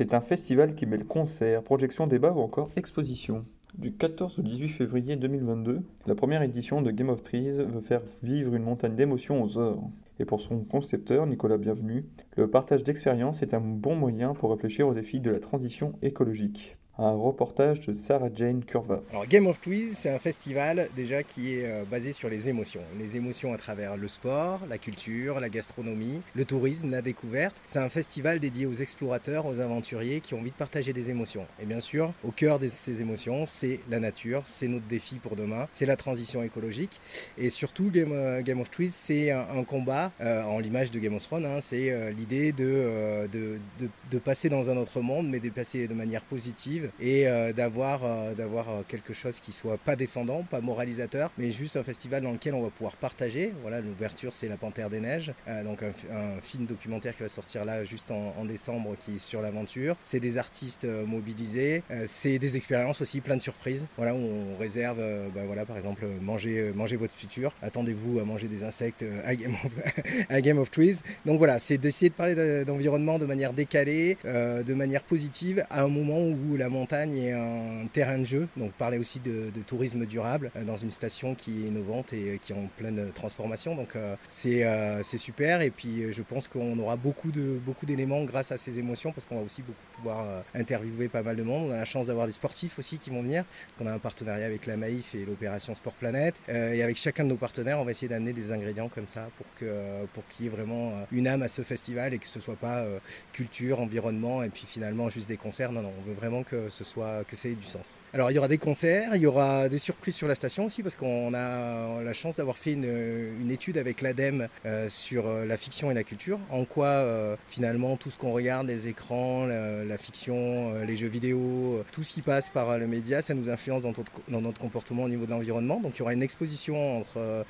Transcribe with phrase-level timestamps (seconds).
[0.00, 3.44] C'est un festival qui mêle concerts, projections, débats ou encore expositions.
[3.74, 8.00] Du 14 au 18 février 2022, la première édition de Game of Trees veut faire
[8.22, 9.82] vivre une montagne d'émotions aux heures.
[10.18, 12.06] Et pour son concepteur, Nicolas Bienvenu,
[12.38, 16.78] le partage d'expériences est un bon moyen pour réfléchir aux défis de la transition écologique
[16.98, 19.00] un reportage de Sarah Jane Curva.
[19.10, 22.82] Alors Game of Trees, c'est un festival déjà qui est euh, basé sur les émotions.
[22.98, 27.62] Les émotions à travers le sport, la culture, la gastronomie, le tourisme, la découverte.
[27.66, 31.46] C'est un festival dédié aux explorateurs, aux aventuriers qui ont envie de partager des émotions.
[31.62, 35.36] Et bien sûr, au cœur de ces émotions, c'est la nature, c'est notre défi pour
[35.36, 37.00] demain, c'est la transition écologique.
[37.38, 41.22] Et surtout, Game, euh, of Trees, c'est un, combat, euh, en l'image de Game of
[41.22, 45.48] Thrones, hein, c'est l'idée de, de, de, de passer dans un autre monde, mais de
[45.48, 49.96] passer de manière positive et euh, d'avoir euh, d'avoir euh, quelque chose qui soit pas
[49.96, 53.52] descendant, pas moralisateur, mais juste un festival dans lequel on va pouvoir partager.
[53.62, 55.32] Voilà, l'ouverture c'est La Panthère des Neiges,
[55.64, 59.96] donc un, film documentaire qui va sortir là juste en, décembre qui est sur l'aventure.
[60.02, 63.88] C'est des artistes mobilisés, c'est des expériences aussi, plein de surprises.
[63.96, 64.98] Voilà, où on réserve,
[65.34, 67.52] bah, voilà, par exemple, manger, manger votre futur.
[67.62, 69.72] Attendez-vous à manger des insectes à Game of,
[70.28, 71.00] à Game of Trees.
[71.26, 75.88] Donc voilà, c'est d'essayer de parler d'environnement de manière décalée, de manière positive, à un
[75.88, 80.50] moment où la montagne est un terrain de jeu, donc parler aussi de, tourisme durable
[80.56, 83.74] euh, dans une station qui est innovante et euh, qui est en pleine transformation.
[83.74, 88.52] Donc euh, c'est super et puis je pense qu'on aura beaucoup de beaucoup d'éléments grâce
[88.52, 91.68] à ces émotions parce qu'on va aussi beaucoup pouvoir interviewer pas mal de monde.
[91.68, 93.44] On a la chance d'avoir des sportifs aussi qui vont venir.
[93.80, 97.28] On a un partenariat avec la Maïf et l'opération Sport Planète et avec chacun de
[97.28, 100.48] nos partenaires, on va essayer d'amener des ingrédients comme ça pour que pour qu'il y
[100.48, 102.84] ait vraiment une âme à ce festival et que ce soit pas
[103.32, 105.72] culture, environnement et puis finalement juste des concerts.
[105.72, 107.98] Non non, on veut vraiment que ce soit que ça ait du sens.
[108.12, 110.82] Alors il y aura des concerts, il y aura des surprises sur la station aussi
[110.82, 115.56] parce qu'on a la chance d'avoir fait une, étude avec l'ADEME euh, sur euh, la
[115.56, 119.98] fiction et la culture, en quoi euh, finalement tout ce qu'on regarde, les écrans, la,
[119.98, 123.92] fiction, les jeux vidéo, tout ce qui passe par le média, ça nous influence dans,
[124.28, 125.80] dans notre comportement au niveau de l'environnement.
[125.80, 127.44] Donc il y aura une exposition entre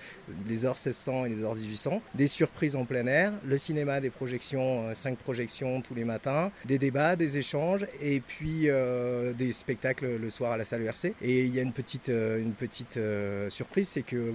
[0.48, 4.10] les heures 1600 et les heures 1800, des surprises en plein air, le cinéma, des
[4.10, 8.99] projections, cinq projections tous les matins, des débats, des échanges et puis euh,
[9.34, 11.14] des spectacles le soir à la salle ERC.
[11.22, 14.32] Et il y a une petite, euh, une petite euh, surprise, c'est que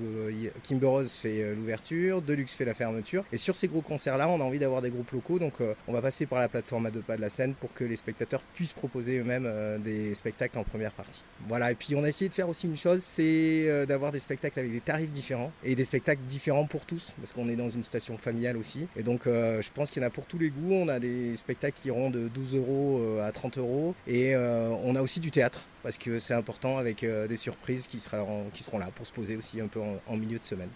[0.63, 3.23] Kimber Rose fait l'ouverture, Deluxe fait la fermeture.
[3.31, 5.53] Et sur ces gros concerts-là, on a envie d'avoir des groupes locaux, donc
[5.87, 7.95] on va passer par la plateforme à deux pas de la scène pour que les
[7.95, 9.49] spectateurs puissent proposer eux-mêmes
[9.83, 11.23] des spectacles en première partie.
[11.47, 14.59] Voilà, et puis on a essayé de faire aussi une chose, c'est d'avoir des spectacles
[14.59, 17.83] avec des tarifs différents et des spectacles différents pour tous, parce qu'on est dans une
[17.83, 18.87] station familiale aussi.
[18.97, 20.73] Et donc je pense qu'il y en a pour tous les goûts.
[20.73, 24.95] On a des spectacles qui iront de 12 euros à 30 euros et Euh, on
[24.95, 28.63] a aussi du théâtre parce que c'est important avec euh, des surprises qui seront, qui
[28.63, 30.69] seront là pour se poser aussi un peu en, en milieu de semaine.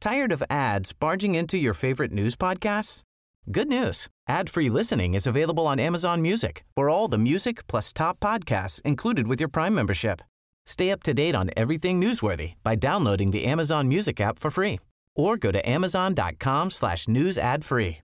[0.00, 3.02] Tired of ads barging into your favorite news podcasts?
[3.50, 4.08] Good news.
[4.28, 6.64] Ad-free listening is available on Amazon Music.
[6.74, 10.20] For all the music plus top podcasts included with your Prime membership.
[10.66, 14.80] Stay up to date on everything newsworthy by downloading the Amazon Music app for free
[15.14, 18.03] or go to amazon.com slash news ad free.